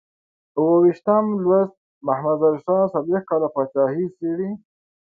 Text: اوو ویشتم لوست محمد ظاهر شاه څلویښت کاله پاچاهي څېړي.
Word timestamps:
اوو 0.57 0.75
ویشتم 0.83 1.25
لوست 1.43 1.75
محمد 2.05 2.35
ظاهر 2.41 2.55
شاه 2.65 2.91
څلویښت 2.93 3.25
کاله 3.29 3.47
پاچاهي 3.55 4.05
څېړي. 4.17 4.49